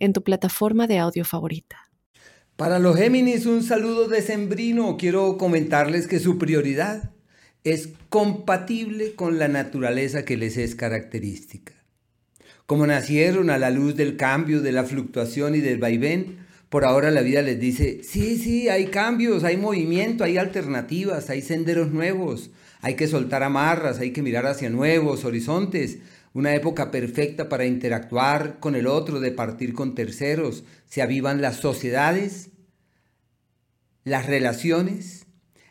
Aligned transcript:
en 0.00 0.12
tu 0.12 0.24
plataforma 0.24 0.88
de 0.88 0.98
audio 0.98 1.24
favorita. 1.24 1.90
Para 2.56 2.78
los 2.78 2.96
Géminis, 2.96 3.46
un 3.46 3.62
saludo 3.62 4.08
decembrino. 4.08 4.96
Quiero 4.98 5.38
comentarles 5.38 6.06
que 6.06 6.18
su 6.18 6.36
prioridad 6.36 7.12
es 7.64 7.90
compatible 8.08 9.14
con 9.14 9.38
la 9.38 9.48
naturaleza 9.48 10.24
que 10.24 10.36
les 10.36 10.56
es 10.56 10.74
característica. 10.74 11.72
Como 12.66 12.86
nacieron 12.86 13.50
a 13.50 13.58
la 13.58 13.70
luz 13.70 13.96
del 13.96 14.16
cambio, 14.16 14.60
de 14.60 14.72
la 14.72 14.84
fluctuación 14.84 15.54
y 15.54 15.60
del 15.60 15.78
vaivén, 15.78 16.38
por 16.68 16.84
ahora 16.84 17.10
la 17.10 17.22
vida 17.22 17.42
les 17.42 17.58
dice, 17.58 18.02
sí, 18.04 18.38
sí, 18.38 18.68
hay 18.68 18.86
cambios, 18.86 19.42
hay 19.42 19.56
movimiento, 19.56 20.22
hay 20.22 20.38
alternativas, 20.38 21.28
hay 21.28 21.42
senderos 21.42 21.90
nuevos, 21.90 22.50
hay 22.80 22.94
que 22.94 23.08
soltar 23.08 23.42
amarras, 23.42 23.98
hay 23.98 24.12
que 24.12 24.22
mirar 24.22 24.46
hacia 24.46 24.70
nuevos 24.70 25.24
horizontes, 25.24 25.98
una 26.32 26.54
época 26.54 26.90
perfecta 26.90 27.48
para 27.48 27.66
interactuar 27.66 28.60
con 28.60 28.74
el 28.74 28.86
otro, 28.86 29.20
de 29.20 29.32
partir 29.32 29.74
con 29.74 29.94
terceros. 29.94 30.64
Se 30.86 31.02
avivan 31.02 31.40
las 31.40 31.56
sociedades, 31.56 32.50
las 34.04 34.26
relaciones, 34.26 35.26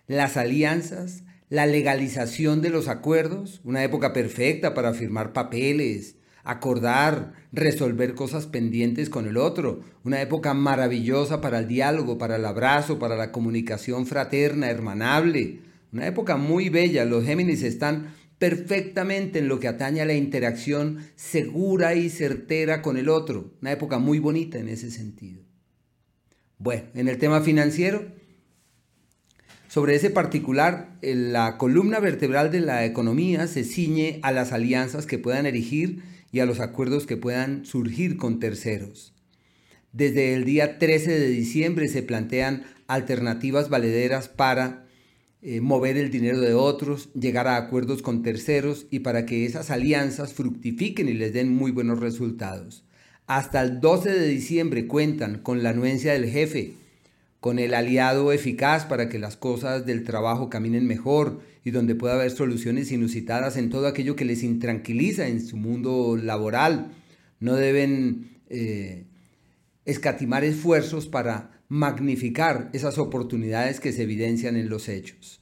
las 0.08 0.38
alianzas, 0.38 1.24
la 1.50 1.66
legalización 1.66 2.62
de 2.62 2.70
los 2.70 2.88
acuerdos, 2.88 3.62
una 3.64 3.84
época 3.84 4.14
perfecta 4.14 4.74
para 4.74 4.94
firmar 4.94 5.34
papeles, 5.34 6.16
acordar, 6.44 7.34
resolver 7.52 8.16
cosas 8.16 8.48
pendientes 8.48 9.10
con 9.10 9.28
el 9.28 9.38
otro, 9.38 9.82
una 10.04 10.22
época 10.22 10.54
maravillosa 10.54 11.42
para 11.42 11.60
el 11.60 11.68
diálogo, 11.68 12.18
para 12.18 12.36
el 12.36 12.46
abrazo, 12.46 13.00
para 13.00 13.16
la 13.16 13.32
comunicación 13.32 14.06
fraterna, 14.06 14.70
hermanable, 14.70 15.62
una 15.92 16.06
época 16.06 16.38
muy 16.38 16.70
bella. 16.70 17.06
Los 17.06 17.26
Géminis 17.26 17.64
están 17.64 18.14
perfectamente 18.40 19.40
en 19.40 19.50
lo 19.50 19.60
que 19.60 19.68
atañe 19.68 20.02
a 20.02 20.06
la 20.06 20.16
interacción 20.16 21.06
segura 21.16 21.94
y 21.94 22.10
certera 22.10 22.82
con 22.82 22.98
el 22.98 23.10
otro. 23.10 23.54
Una 23.62 23.74
época 23.74 24.00
muy 24.00 24.20
bonita 24.20 24.58
en 24.58 24.70
ese 24.70 24.90
sentido. 24.90 25.44
Bueno, 26.58 26.84
en 26.96 27.08
el 27.08 27.18
tema 27.18 27.42
financiero, 27.42 28.06
sobre 29.68 29.96
ese 29.96 30.10
particular, 30.10 30.98
la 31.02 31.58
columna 31.58 32.00
vertebral 32.00 32.52
de 32.52 32.62
la 32.62 32.86
economía 32.86 33.46
se 33.46 33.64
ciñe 33.64 34.20
a 34.24 34.32
las 34.32 34.52
alianzas 34.52 35.06
que 35.06 35.20
puedan 35.20 35.46
erigir 35.46 36.02
y 36.32 36.40
a 36.40 36.46
los 36.46 36.60
acuerdos 36.60 37.06
que 37.06 37.18
puedan 37.18 37.66
surgir 37.66 38.18
con 38.18 38.40
terceros. 38.40 39.14
Desde 39.92 40.34
el 40.34 40.46
día 40.46 40.80
13 40.80 41.20
de 41.20 41.30
diciembre 41.30 41.88
se 41.88 42.04
plantean 42.04 42.64
alternativas 42.88 43.70
valederas 43.70 44.28
para 44.28 44.86
eh, 45.42 45.62
mover 45.62 45.96
el 45.96 46.12
dinero 46.12 46.42
de 46.42 46.54
otros, 46.54 47.10
llegar 47.14 47.48
a 47.48 47.56
acuerdos 47.56 48.02
con 48.02 48.24
terceros 48.24 48.88
y 48.92 49.00
para 49.00 49.26
que 49.26 49.46
esas 49.46 49.72
alianzas 49.72 50.34
fructifiquen 50.34 51.08
y 51.08 51.14
les 51.14 51.32
den 51.32 51.56
muy 51.56 51.72
buenos 51.72 52.00
resultados. 52.00 52.84
Hasta 53.26 53.62
el 53.62 53.80
12 53.80 54.10
de 54.10 54.28
diciembre 54.28 54.88
cuentan 54.88 55.40
con 55.40 55.64
la 55.64 55.70
anuencia 55.70 56.14
del 56.14 56.26
jefe, 56.30 56.74
con 57.40 57.58
el 57.58 57.74
aliado 57.74 58.34
eficaz 58.34 58.86
para 58.86 59.08
que 59.08 59.20
las 59.20 59.38
cosas 59.38 59.86
del 59.86 60.04
trabajo 60.04 60.50
caminen 60.50 60.86
mejor 60.86 61.40
y 61.64 61.72
donde 61.72 61.96
pueda 61.96 62.16
haber 62.16 62.32
soluciones 62.32 62.92
inusitadas 62.92 63.56
en 63.56 63.70
todo 63.70 63.88
aquello 63.88 64.16
que 64.16 64.26
les 64.26 64.44
intranquiliza 64.44 65.28
en 65.28 65.46
su 65.46 65.56
mundo 65.56 66.18
laboral. 66.18 66.92
No 67.40 67.56
deben 67.56 68.32
eh, 68.50 69.06
escatimar 69.86 70.44
esfuerzos 70.44 71.08
para 71.08 71.59
magnificar 71.70 72.70
esas 72.74 72.98
oportunidades 72.98 73.80
que 73.80 73.94
se 73.94 74.04
evidencian 74.04 74.58
en 74.58 74.70
los 74.70 74.90
hechos. 74.90 75.40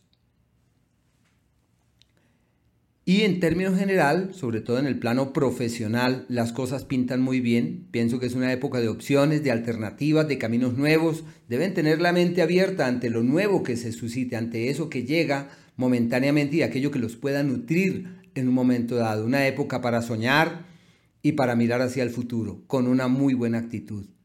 Y 3.05 3.21
en 3.21 3.39
términos 3.39 3.79
general, 3.79 4.33
sobre 4.33 4.59
todo 4.59 4.79
en 4.79 4.85
el 4.85 4.99
plano 4.99 5.31
profesional, 5.31 6.25
las 6.27 6.51
cosas 6.51 6.83
pintan 6.83 7.21
muy 7.21 7.39
bien. 7.39 7.87
Pienso 7.89 8.19
que 8.19 8.25
es 8.25 8.33
una 8.33 8.51
época 8.51 8.81
de 8.81 8.89
opciones, 8.89 9.45
de 9.45 9.51
alternativas, 9.51 10.27
de 10.27 10.37
caminos 10.37 10.77
nuevos. 10.77 11.23
Deben 11.47 11.73
tener 11.73 12.01
la 12.01 12.11
mente 12.11 12.41
abierta 12.41 12.85
ante 12.85 13.09
lo 13.09 13.23
nuevo 13.23 13.63
que 13.63 13.77
se 13.77 13.93
suscite, 13.93 14.35
ante 14.35 14.69
eso 14.69 14.89
que 14.89 15.05
llega 15.05 15.47
momentáneamente 15.77 16.57
y 16.57 16.63
aquello 16.63 16.91
que 16.91 16.99
los 16.99 17.15
pueda 17.15 17.43
nutrir 17.43 18.17
en 18.35 18.49
un 18.49 18.53
momento 18.53 18.97
dado. 18.97 19.25
Una 19.25 19.47
época 19.47 19.79
para 19.79 20.01
soñar 20.01 20.65
y 21.21 21.31
para 21.31 21.55
mirar 21.55 21.81
hacia 21.81 22.03
el 22.03 22.09
futuro, 22.09 22.63
con 22.67 22.87
una 22.87 23.07
muy 23.07 23.33
buena 23.33 23.59
actitud. 23.59 24.16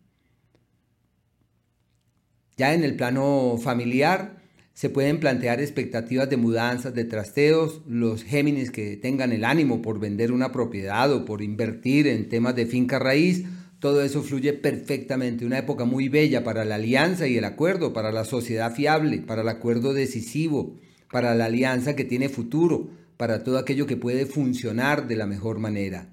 Ya 2.63 2.75
en 2.75 2.85
el 2.85 2.95
plano 2.95 3.59
familiar 3.61 4.37
se 4.73 4.89
pueden 4.89 5.19
plantear 5.19 5.61
expectativas 5.61 6.31
de 6.31 6.37
mudanzas, 6.37 6.95
de 6.95 7.05
trasteos. 7.05 7.83
Los 7.89 8.23
Géminis 8.23 8.71
que 8.71 8.97
tengan 8.97 9.33
el 9.33 9.45
ánimo 9.45 9.83
por 9.83 9.99
vender 9.99 10.31
una 10.31 10.53
propiedad 10.53 11.13
o 11.13 11.25
por 11.25 11.43
invertir 11.43 12.07
en 12.07 12.29
temas 12.29 12.55
de 12.55 12.67
finca 12.67 13.01
raíz, 13.01 13.47
todo 13.81 14.01
eso 14.05 14.23
fluye 14.23 14.53
perfectamente. 14.53 15.45
Una 15.45 15.59
época 15.59 15.87
muy 15.87 16.09
bella 16.09 16.45
para 16.45 16.65
la 16.65 16.77
alianza 16.77 17.27
y 17.27 17.37
el 17.37 17.47
acuerdo, 17.47 17.93
para 17.93 18.13
la 18.13 18.25
sociedad 18.25 18.73
fiable, 18.73 19.19
para 19.19 19.43
el 19.43 19.49
acuerdo 19.49 19.93
decisivo, 19.93 20.79
para 21.11 21.35
la 21.35 21.47
alianza 21.47 21.97
que 21.97 22.05
tiene 22.05 22.29
futuro, 22.29 22.91
para 23.17 23.43
todo 23.43 23.59
aquello 23.59 23.89
que 23.89 23.97
puede 23.97 24.25
funcionar 24.25 25.09
de 25.09 25.17
la 25.17 25.27
mejor 25.27 25.59
manera. 25.59 26.11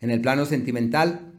En 0.00 0.10
el 0.10 0.22
plano 0.22 0.46
sentimental, 0.46 1.33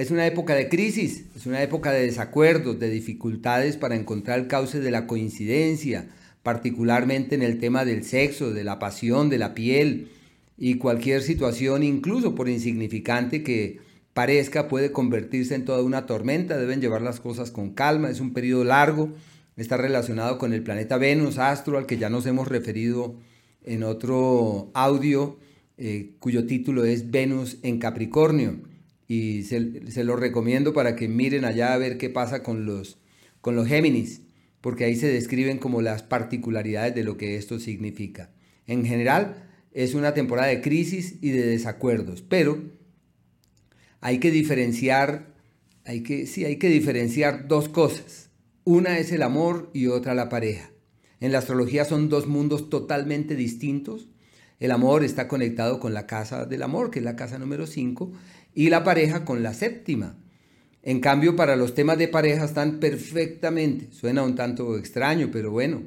es 0.00 0.10
una 0.10 0.26
época 0.26 0.54
de 0.54 0.70
crisis, 0.70 1.26
es 1.36 1.44
una 1.44 1.62
época 1.62 1.92
de 1.92 2.06
desacuerdos, 2.06 2.78
de 2.78 2.88
dificultades 2.88 3.76
para 3.76 3.96
encontrar 3.96 4.38
el 4.38 4.46
cauce 4.46 4.80
de 4.80 4.90
la 4.90 5.06
coincidencia, 5.06 6.08
particularmente 6.42 7.34
en 7.34 7.42
el 7.42 7.58
tema 7.58 7.84
del 7.84 8.02
sexo, 8.02 8.50
de 8.50 8.64
la 8.64 8.78
pasión, 8.78 9.28
de 9.28 9.36
la 9.36 9.52
piel 9.52 10.08
y 10.56 10.76
cualquier 10.76 11.20
situación, 11.20 11.82
incluso 11.82 12.34
por 12.34 12.48
insignificante 12.48 13.42
que 13.42 13.80
parezca, 14.14 14.68
puede 14.68 14.90
convertirse 14.90 15.54
en 15.54 15.66
toda 15.66 15.82
una 15.82 16.06
tormenta. 16.06 16.56
Deben 16.56 16.80
llevar 16.80 17.02
las 17.02 17.20
cosas 17.20 17.50
con 17.50 17.74
calma, 17.74 18.08
es 18.08 18.20
un 18.20 18.32
periodo 18.32 18.64
largo, 18.64 19.12
está 19.58 19.76
relacionado 19.76 20.38
con 20.38 20.54
el 20.54 20.62
planeta 20.62 20.96
Venus, 20.96 21.36
astro, 21.36 21.76
al 21.76 21.84
que 21.84 21.98
ya 21.98 22.08
nos 22.08 22.24
hemos 22.24 22.48
referido 22.48 23.16
en 23.64 23.82
otro 23.82 24.70
audio, 24.72 25.36
eh, 25.76 26.12
cuyo 26.20 26.46
título 26.46 26.86
es 26.86 27.10
Venus 27.10 27.58
en 27.62 27.78
Capricornio 27.78 28.69
y 29.10 29.42
se, 29.42 30.04
lo 30.04 30.14
recomiendo 30.14 30.72
para 30.72 30.94
que 30.94 31.08
miren 31.08 31.44
allá 31.44 31.74
a 31.74 31.78
ver 31.78 31.98
qué 31.98 32.10
pasa 32.10 32.44
con 32.44 32.64
los, 32.64 32.96
con 33.40 33.56
los 33.56 33.66
Géminis, 33.66 34.22
porque 34.60 34.84
ahí 34.84 34.94
se 34.94 35.08
describen 35.08 35.58
como 35.58 35.82
las 35.82 36.04
particularidades 36.04 36.94
de 36.94 37.02
lo 37.02 37.16
que 37.16 37.34
esto 37.34 37.58
significa. 37.58 38.30
En 38.68 38.86
general, 38.86 39.50
es 39.72 39.94
una 39.94 40.14
temporada 40.14 40.46
de 40.46 40.60
crisis 40.60 41.16
y 41.20 41.30
de 41.30 41.44
desacuerdos, 41.44 42.22
pero 42.22 42.62
hay 44.00 44.20
que 44.20 44.30
diferenciar, 44.30 45.34
hay 45.84 46.04
que, 46.04 46.28
sí, 46.28 46.44
hay 46.44 46.58
que 46.58 46.68
diferenciar 46.68 47.48
dos 47.48 47.68
cosas. 47.68 48.30
Una 48.62 49.00
es 49.00 49.10
el 49.10 49.22
amor 49.22 49.72
y 49.74 49.88
otra 49.88 50.14
la 50.14 50.28
pareja. 50.28 50.70
En 51.18 51.32
la 51.32 51.38
astrología 51.38 51.84
son 51.84 52.10
dos 52.10 52.28
mundos 52.28 52.70
totalmente 52.70 53.34
distintos. 53.34 54.06
El 54.60 54.70
amor 54.70 55.02
está 55.02 55.26
conectado 55.26 55.80
con 55.80 55.94
la 55.94 56.06
casa 56.06 56.46
del 56.46 56.62
amor, 56.62 56.92
que 56.92 57.00
es 57.00 57.04
la 57.04 57.16
casa 57.16 57.40
número 57.40 57.66
5, 57.66 58.12
y 58.54 58.70
la 58.70 58.84
pareja 58.84 59.24
con 59.24 59.42
la 59.42 59.54
séptima. 59.54 60.16
En 60.82 61.00
cambio, 61.00 61.36
para 61.36 61.56
los 61.56 61.74
temas 61.74 61.98
de 61.98 62.08
pareja 62.08 62.44
están 62.44 62.80
perfectamente, 62.80 63.88
suena 63.92 64.22
un 64.22 64.34
tanto 64.34 64.78
extraño, 64.78 65.28
pero 65.30 65.50
bueno, 65.50 65.82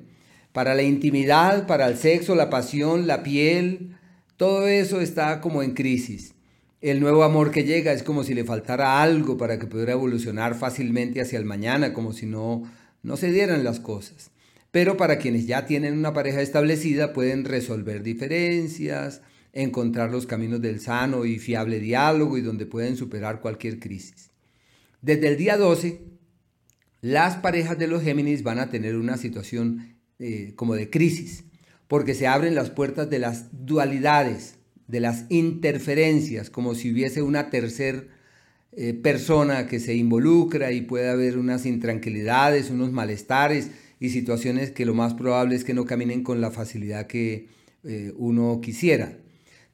para 0.52 0.76
la 0.76 0.84
intimidad, 0.84 1.66
para 1.66 1.88
el 1.88 1.98
sexo, 1.98 2.36
la 2.36 2.50
pasión, 2.50 3.08
la 3.08 3.24
piel, 3.24 3.98
todo 4.38 4.68
eso 4.68 5.02
está 5.02 5.42
como 5.42 5.64
en 5.64 5.74
crisis. 5.74 6.36
El 6.80 7.00
nuevo 7.00 7.24
amor 7.24 7.50
que 7.50 7.64
llega 7.64 7.92
es 7.92 8.04
como 8.04 8.24
si 8.24 8.34
le 8.34 8.44
faltara 8.44 9.02
algo 9.02 9.38
para 9.38 9.58
que 9.58 9.68
pudiera 9.68 9.94
evolucionar 9.94 10.54
fácilmente 10.54 11.22
hacia 11.22 11.40
el 11.40 11.46
mañana, 11.46 11.94
como 11.94 12.14
si 12.14 12.26
no, 12.26 12.64
no 13.02 13.18
se 13.18 13.32
dieran 13.32 13.64
las 13.64 13.80
cosas. 13.80 14.32
Pero 14.70 14.98
para 14.98 15.18
quienes 15.18 15.48
ya 15.48 15.66
tienen 15.66 15.98
una 15.98 16.14
pareja 16.14 16.42
establecida 16.42 17.14
pueden 17.14 17.46
resolver 17.46 18.04
diferencias, 18.04 19.22
encontrar 19.54 20.12
los 20.12 20.26
caminos 20.26 20.62
del 20.62 20.80
sano 20.80 21.26
y 21.26 21.40
fiable 21.40 21.80
diálogo 21.80 22.38
y 22.38 22.42
donde 22.42 22.66
pueden 22.66 22.98
superar 22.98 23.40
cualquier 23.40 23.80
crisis. 23.80 24.32
Desde 25.02 25.28
el 25.28 25.38
día 25.38 25.58
12, 25.58 26.02
las 27.02 27.38
parejas 27.38 27.78
de 27.78 27.88
los 27.88 28.02
Géminis 28.02 28.44
van 28.44 28.60
a 28.60 28.70
tener 28.70 28.96
una 28.96 29.18
situación 29.18 29.98
eh, 30.20 30.54
como 30.56 30.74
de 30.74 30.90
crisis, 30.90 31.44
porque 31.88 32.16
se 32.16 32.28
abren 32.28 32.56
las 32.56 32.72
puertas 32.72 33.10
de 33.10 33.20
las 33.20 33.48
dualidades, 33.52 34.56
de 34.88 35.00
las 35.00 35.26
interferencias, 35.30 36.50
como 36.50 36.76
si 36.76 36.92
hubiese 36.92 37.22
una 37.22 37.50
tercer 37.50 38.10
eh, 38.72 38.94
persona 38.94 39.68
que 39.68 39.80
se 39.80 39.94
involucra 39.94 40.72
y 40.72 40.82
puede 40.82 41.10
haber 41.10 41.38
unas 41.38 41.66
intranquilidades, 41.66 42.72
unos 42.72 42.92
malestares 42.92 43.70
y 44.00 44.10
situaciones 44.10 44.72
que 44.72 44.86
lo 44.86 44.96
más 44.96 45.14
probable 45.14 45.56
es 45.56 45.64
que 45.64 45.76
no 45.76 45.86
caminen 45.86 46.24
con 46.24 46.42
la 46.42 46.50
facilidad 46.50 47.06
que 47.06 47.50
eh, 47.84 48.14
uno 48.16 48.60
quisiera. 48.62 49.18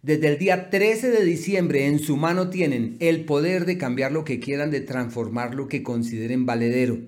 Desde 0.01 0.29
el 0.29 0.37
día 0.37 0.69
13 0.69 1.11
de 1.11 1.25
diciembre 1.25 1.85
en 1.85 1.99
su 1.99 2.15
mano 2.15 2.49
tienen 2.49 2.95
el 3.01 3.25
poder 3.25 3.65
de 3.65 3.77
cambiar 3.77 4.13
lo 4.13 4.23
que 4.23 4.39
quieran, 4.39 4.71
de 4.71 4.79
transformar 4.79 5.55
lo 5.55 5.67
que 5.67 5.83
consideren 5.83 6.45
valedero. 6.45 6.99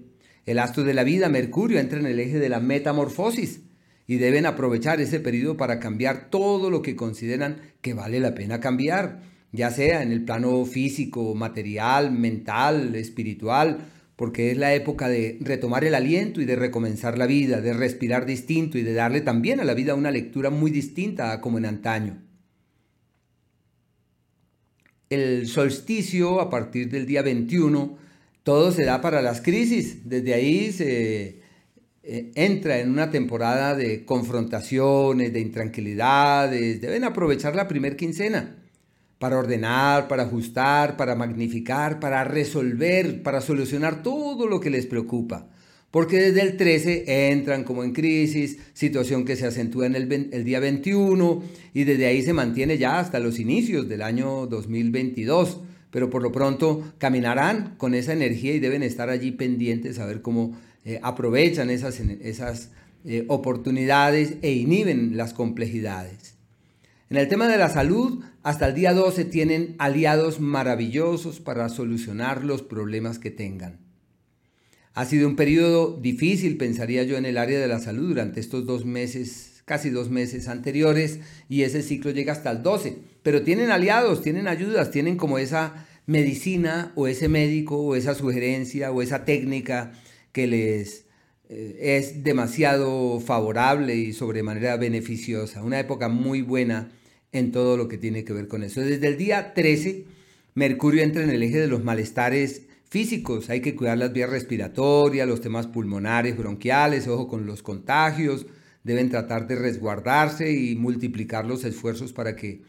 El 0.45 0.59
astro 0.59 0.83
de 0.83 0.93
la 0.93 1.05
vida, 1.05 1.29
Mercurio, 1.29 1.79
entra 1.79 1.99
en 1.99 2.05
el 2.05 2.19
eje 2.19 2.38
de 2.38 2.49
la 2.49 2.59
metamorfosis 2.59 3.61
y 4.07 4.17
deben 4.17 4.45
aprovechar 4.45 4.99
ese 4.99 5.21
periodo 5.21 5.55
para 5.55 5.79
cambiar 5.79 6.29
todo 6.29 6.69
lo 6.69 6.81
que 6.81 6.97
consideran 6.97 7.61
que 7.79 7.93
vale 7.93 8.19
la 8.19 8.35
pena 8.35 8.59
cambiar, 8.59 9.21
ya 9.53 9.71
sea 9.71 10.03
en 10.03 10.11
el 10.11 10.25
plano 10.25 10.65
físico, 10.65 11.33
material, 11.33 12.11
mental, 12.11 12.93
espiritual, 12.95 13.88
porque 14.17 14.51
es 14.51 14.57
la 14.57 14.73
época 14.73 15.07
de 15.07 15.38
retomar 15.39 15.85
el 15.85 15.95
aliento 15.95 16.41
y 16.41 16.45
de 16.45 16.57
recomenzar 16.57 17.17
la 17.17 17.25
vida, 17.25 17.61
de 17.61 17.71
respirar 17.71 18.25
distinto 18.25 18.77
y 18.77 18.81
de 18.81 18.91
darle 18.91 19.21
también 19.21 19.61
a 19.61 19.63
la 19.63 19.75
vida 19.75 19.95
una 19.95 20.11
lectura 20.11 20.49
muy 20.49 20.71
distinta 20.71 21.31
a 21.31 21.39
como 21.39 21.57
en 21.57 21.67
antaño. 21.67 22.31
El 25.12 25.46
solsticio 25.48 26.40
a 26.40 26.50
partir 26.50 26.90
del 26.90 27.06
día 27.06 27.22
21 27.22 27.98
todo 28.44 28.72
se 28.72 28.86
da 28.86 29.02
para 29.02 29.22
las 29.22 29.42
crisis. 29.42 30.08
Desde 30.08 30.34
ahí 30.34 30.72
se 30.72 31.42
eh, 32.02 32.31
entra 32.34 32.80
en 32.80 32.90
una 32.90 33.12
temporada 33.12 33.75
de 33.75 34.06
confrontaciones, 34.06 35.34
de 35.34 35.42
intranquilidades. 35.42 36.80
Deben 36.80 37.04
aprovechar 37.04 37.58
la 37.58 37.68
primer 37.68 37.98
quincena 37.98 38.56
para 39.19 39.38
ordenar, 39.38 40.08
para 40.08 40.24
ajustar, 40.24 40.96
para 40.96 41.13
magnificar, 41.16 42.00
para 42.00 42.24
resolver, 42.24 43.22
para 43.22 43.42
solucionar 43.42 44.04
todo 44.04 44.48
lo 44.48 44.62
que 44.62 44.69
les 44.69 44.86
preocupa. 44.86 45.50
Porque 45.91 46.17
desde 46.17 46.41
el 46.41 46.55
13 46.55 47.31
entran 47.31 47.65
como 47.65 47.83
en 47.83 47.91
crisis, 47.91 48.57
situación 48.73 49.25
que 49.25 49.35
se 49.35 49.45
acentúa 49.45 49.85
en 49.85 49.95
el, 49.95 50.43
día 50.45 50.61
21 50.61 51.43
y 51.73 51.83
desde 51.83 52.05
ahí 52.05 52.21
se 52.21 52.31
mantiene 52.31 52.77
ya 52.77 52.99
hasta 52.99 53.19
los 53.19 53.39
inicios 53.39 53.89
del 53.89 54.01
año 54.01 54.47
2022 54.47 55.59
pero 55.91 56.09
por 56.09 56.23
lo 56.23 56.31
pronto 56.31 56.93
caminarán 56.97 57.75
con 57.77 57.93
esa 57.93 58.13
energía 58.13 58.53
y 58.53 58.59
deben 58.59 58.81
estar 58.81 59.09
allí 59.09 59.31
pendientes 59.31 59.99
a 59.99 60.05
ver 60.05 60.21
cómo 60.21 60.57
eh, 60.85 60.99
aprovechan 61.03 61.69
esas, 61.69 61.99
esas 61.99 62.69
eh, 63.03 63.25
oportunidades 63.27 64.35
e 64.41 64.53
inhiben 64.53 65.17
las 65.17 65.33
complejidades. 65.33 66.35
En 67.09 67.17
el 67.17 67.27
tema 67.27 67.49
de 67.49 67.57
la 67.57 67.67
salud, 67.67 68.23
hasta 68.41 68.69
el 68.69 68.73
día 68.73 68.93
12 68.93 69.25
tienen 69.25 69.75
aliados 69.79 70.39
maravillosos 70.39 71.41
para 71.41 71.67
solucionar 71.67 72.45
los 72.45 72.61
problemas 72.61 73.19
que 73.19 73.31
tengan. 73.31 73.90
Ha 74.93 75.05
sido 75.05 75.27
un 75.27 75.35
periodo 75.35 75.97
difícil, 76.01 76.57
pensaría 76.57 77.03
yo, 77.03 77.17
en 77.17 77.25
el 77.25 77.38
área 77.38 77.59
de 77.59 77.67
la 77.67 77.79
salud 77.79 78.09
durante 78.09 78.39
estos 78.39 78.65
dos 78.65 78.85
meses, 78.85 79.63
casi 79.65 79.89
dos 79.89 80.09
meses 80.09 80.47
anteriores, 80.47 81.19
y 81.47 81.63
ese 81.63 81.81
ciclo 81.81 82.11
llega 82.11 82.33
hasta 82.33 82.51
el 82.51 82.61
12 82.63 83.11
pero 83.23 83.43
tienen 83.43 83.71
aliados, 83.71 84.21
tienen 84.21 84.47
ayudas, 84.47 84.91
tienen 84.91 85.17
como 85.17 85.38
esa 85.38 85.88
medicina 86.05 86.91
o 86.95 87.07
ese 87.07 87.29
médico 87.29 87.77
o 87.77 87.95
esa 87.95 88.15
sugerencia 88.15 88.91
o 88.91 89.01
esa 89.01 89.25
técnica 89.25 89.93
que 90.31 90.47
les 90.47 91.05
eh, 91.49 91.97
es 91.97 92.23
demasiado 92.23 93.19
favorable 93.19 93.95
y 93.95 94.13
sobremanera 94.13 94.77
beneficiosa. 94.77 95.63
Una 95.63 95.79
época 95.79 96.09
muy 96.09 96.41
buena 96.41 96.91
en 97.31 97.51
todo 97.51 97.77
lo 97.77 97.88
que 97.88 97.97
tiene 97.97 98.23
que 98.23 98.33
ver 98.33 98.47
con 98.47 98.63
eso. 98.63 98.81
Desde 98.81 99.07
el 99.07 99.17
día 99.17 99.53
13, 99.53 100.05
Mercurio 100.55 101.03
entra 101.03 101.23
en 101.23 101.29
el 101.29 101.43
eje 101.43 101.59
de 101.59 101.67
los 101.67 101.83
malestares 101.83 102.63
físicos. 102.91 103.49
Hay 103.49 103.61
que 103.61 103.73
cuidar 103.73 103.97
las 103.97 104.11
vías 104.11 104.29
respiratorias, 104.29 105.25
los 105.25 105.39
temas 105.39 105.65
pulmonares, 105.65 106.38
bronquiales, 106.38 107.07
ojo 107.07 107.27
con 107.29 107.45
los 107.45 107.63
contagios. 107.63 108.45
Deben 108.83 109.09
tratar 109.09 109.47
de 109.47 109.55
resguardarse 109.55 110.51
y 110.51 110.75
multiplicar 110.75 111.45
los 111.45 111.63
esfuerzos 111.63 112.11
para 112.11 112.35
que 112.35 112.63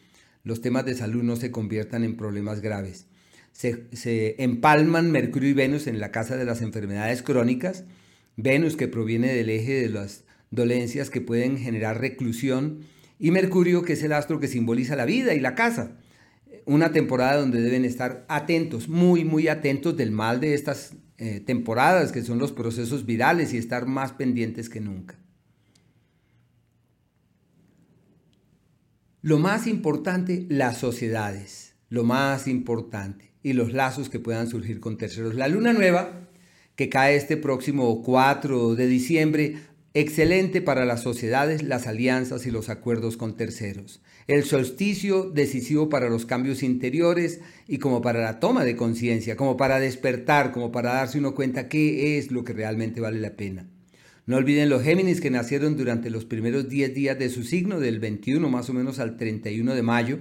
los 0.44 0.60
temas 0.60 0.84
de 0.84 0.94
salud 0.94 1.24
no 1.24 1.34
se 1.34 1.50
conviertan 1.50 2.04
en 2.04 2.16
problemas 2.16 2.60
graves. 2.60 3.06
Se, 3.50 4.36
empalman 4.38 5.10
Mercurio 5.10 5.50
y 5.50 5.54
Venus 5.54 5.88
en 5.88 5.98
la 5.98 6.12
casa 6.12 6.36
de 6.36 6.44
las 6.44 6.62
enfermedades 6.62 7.22
crónicas. 7.22 7.84
Venus 8.36 8.76
que 8.76 8.86
proviene 8.86 9.34
del 9.34 9.50
eje 9.50 9.72
de 9.72 9.88
las 9.88 10.22
dolencias 10.52 11.10
que 11.10 11.20
pueden 11.20 11.58
generar 11.58 12.00
reclusión 12.00 12.82
y 13.19 13.32
Mercurio 13.32 13.82
que 13.82 13.94
es 13.94 14.02
el 14.04 14.12
astro 14.12 14.38
que 14.38 14.46
simboliza 14.46 14.94
la 14.94 15.04
vida 15.04 15.34
y 15.34 15.40
la 15.40 15.56
casa. 15.56 15.96
Una 16.64 16.93
temporada 16.93 17.41
donde 17.41 17.61
deben 17.61 17.85
estar 17.85 18.25
atentos, 18.29 18.88
muy, 18.88 19.25
muy 19.25 19.49
atentos 19.49 19.97
del 19.97 20.11
mal 20.11 20.41
de 20.41 20.55
estas 20.55 20.94
eh, 21.19 21.41
temporadas 21.41 22.12
que 22.12 22.23
son 22.23 22.38
los 22.38 22.53
procesos 22.53 23.06
virales 23.06 23.53
y 23.53 23.59
estar 23.59 23.87
más 23.87 24.12
pendientes 24.12 24.69
que 24.69 24.81
nunca. 24.81 25.19
Lo 29.20 29.38
más 29.38 29.69
importante, 29.69 30.47
las 30.49 30.79
sociedades, 30.79 31.76
lo 31.88 32.03
más 32.03 32.49
importante, 32.49 33.32
y 33.43 33.53
los 33.53 33.73
lazos 33.73 34.08
que 34.08 34.19
puedan 34.19 34.49
surgir 34.49 34.81
con 34.81 34.99
terceros. 34.99 35.35
La 35.35 35.49
luna 35.49 35.73
nueva, 35.73 36.29
que 36.76 36.88
cae 36.88 37.17
este 37.17 37.37
próximo 37.37 38.03
4 38.03 38.75
de 38.75 38.87
diciembre, 38.87 39.56
excelente 39.94 40.62
para 40.62 40.85
las 40.85 41.03
sociedades, 41.03 41.62
las 41.62 41.87
alianzas 41.87 42.47
y 42.47 42.50
los 42.50 42.69
acuerdos 42.69 43.17
con 43.17 43.37
terceros. 43.37 44.00
El 44.27 44.44
solsticio 44.44 45.31
decisivo 45.31 45.89
para 45.89 46.09
los 46.09 46.27
cambios 46.27 46.62
interiores 46.62 47.41
y 47.67 47.79
como 47.79 48.00
para 48.00 48.23
la 48.23 48.41
toma 48.41 48.65
de 48.65 48.77
conciencia, 48.77 49.37
como 49.37 49.56
para 49.56 49.81
despertar, 49.81 50.53
como 50.53 50.73
para 50.73 50.94
darse 50.94 51.19
uno 51.19 51.35
cuenta 51.35 51.69
qué 51.69 52.19
es 52.19 52.31
lo 52.31 52.44
que 52.44 52.53
realmente 52.53 53.00
vale 53.00 53.21
la 53.21 53.37
pena. 53.37 53.69
No 54.25 54.37
olviden 54.37 54.71
los 54.71 54.83
Géminis 54.83 55.21
que 55.21 55.31
nacieron 55.31 55.77
durante 55.77 56.09
los 56.09 56.25
primeros 56.25 56.69
10 56.69 56.94
días 56.94 57.19
de 57.19 57.29
su 57.29 57.43
signo, 57.43 57.81
del 57.81 57.99
21 57.99 58.49
más 58.49 58.71
o 58.71 58.73
menos 58.73 59.00
al 59.00 59.17
31 59.17 59.75
de 59.75 59.83
mayo. 59.83 60.19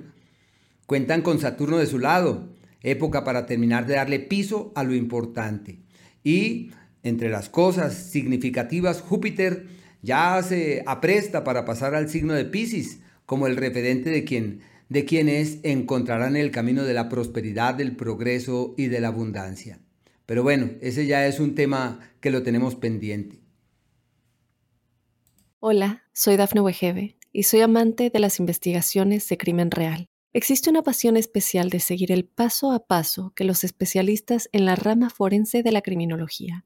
Cuentan 0.88 1.22
con 1.22 1.40
Saturno 1.40 1.78
de 1.78 1.86
su 1.86 2.00
lado, 2.00 2.50
época 2.82 3.24
para 3.24 3.46
terminar 3.46 3.86
de 3.86 3.94
darle 3.94 4.20
piso 4.20 4.72
a 4.76 4.84
lo 4.84 4.96
importante. 4.96 5.80
Y 6.24 6.72
entre 7.04 7.30
las 7.30 7.50
cosas 7.50 7.94
significativas, 7.94 9.02
Júpiter 9.02 9.68
ya 10.02 10.42
se 10.44 10.84
apresta 10.86 11.44
para 11.44 11.66
pasar 11.66 11.96
al 11.96 12.10
signo 12.10 12.34
de 12.34 12.46
Pisces 12.46 13.00
como 13.26 13.48
el 13.48 13.56
referente 13.56 14.10
de 14.10 14.24
quien 14.24 14.62
de 14.92 15.06
quienes 15.06 15.60
encontrarán 15.64 16.36
el 16.36 16.52
camino 16.52 16.84
de 16.84 16.94
la 16.94 17.08
prosperidad, 17.08 17.76
del 17.76 17.96
progreso 17.96 18.74
y 18.76 18.88
de 18.88 19.00
la 19.00 19.08
abundancia. 19.08 19.80
Pero 20.26 20.44
bueno, 20.44 20.72
ese 20.82 21.06
ya 21.06 21.26
es 21.28 21.40
un 21.40 21.56
tema 21.56 22.02
que 22.20 22.30
lo 22.30 22.44
tenemos 22.44 22.76
pendiente. 22.76 23.40
Hola, 25.62 26.04
soy 26.12 26.36
Dafne 26.36 26.60
Wegebe 26.60 27.16
y 27.32 27.44
soy 27.44 27.62
amante 27.62 28.10
de 28.10 28.20
las 28.20 28.38
investigaciones 28.38 29.30
de 29.30 29.38
crimen 29.38 29.72
real. 29.72 30.10
Existe 30.34 30.70
una 30.70 30.84
pasión 30.84 31.16
especial 31.16 31.70
de 31.70 31.80
seguir 31.80 32.12
el 32.12 32.26
paso 32.26 32.74
a 32.74 32.86
paso 32.86 33.32
que 33.34 33.46
los 33.46 33.64
especialistas 33.64 34.50
en 34.52 34.66
la 34.66 34.76
rama 34.76 35.10
forense 35.10 35.64
de 35.64 35.72
la 35.72 35.82
criminología 35.82 36.66